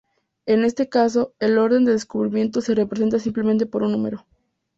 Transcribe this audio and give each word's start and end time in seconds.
En 0.47 0.63
este 0.65 0.89
caso, 0.89 1.35
el 1.37 1.59
orden 1.59 1.85
de 1.85 1.91
descubrimiento 1.91 2.59
se 2.61 2.73
representa 2.73 3.19
simplemente 3.19 3.67
por 3.67 3.83
un 3.83 3.91
número. 3.91 4.25